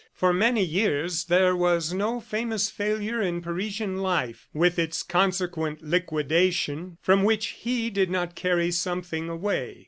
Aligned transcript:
For 0.15 0.33
many 0.33 0.63
years, 0.63 1.25
there 1.25 1.55
was 1.55 1.93
no 1.93 2.19
famous 2.19 2.71
failure 2.71 3.21
in 3.21 3.39
Parisian 3.39 3.97
life, 3.97 4.47
with 4.51 4.79
its 4.79 5.03
consequent 5.03 5.83
liquidation, 5.83 6.97
from 7.03 7.23
which 7.23 7.49
he 7.65 7.91
did 7.91 8.09
not 8.09 8.33
carry 8.33 8.71
something 8.71 9.29
away. 9.29 9.77